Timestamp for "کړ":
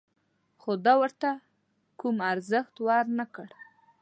3.35-3.47